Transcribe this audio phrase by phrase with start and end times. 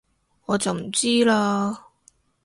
[0.45, 1.77] 我就唔知喇